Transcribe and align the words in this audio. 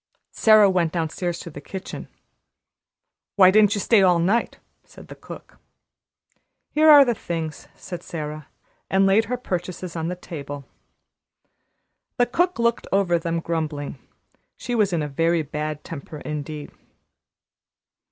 Sara 0.31 0.67
went 0.67 0.93
downstairs 0.93 1.37
to 1.41 1.51
the 1.51 1.61
kitchen. 1.61 2.07
"Why 3.35 3.51
didn't 3.51 3.75
you 3.75 3.79
stay 3.81 4.01
all 4.01 4.17
night?" 4.17 4.57
said 4.83 5.09
the 5.09 5.15
cook. 5.15 5.59
"Here 6.71 6.89
are 6.89 7.05
the 7.05 7.13
things," 7.13 7.67
said 7.75 8.01
Sara, 8.01 8.47
and 8.89 9.05
laid 9.05 9.25
her 9.25 9.37
purchases 9.37 9.95
on 9.95 10.07
the 10.07 10.15
table. 10.15 10.65
The 12.17 12.25
cook 12.25 12.57
looked 12.57 12.87
over 12.91 13.19
them, 13.19 13.41
grumbling. 13.41 13.99
She 14.57 14.73
was 14.73 14.91
in 14.91 15.03
a 15.03 15.07
very 15.07 15.43
bad 15.43 15.83
temper 15.83 16.17
indeed. 16.21 16.71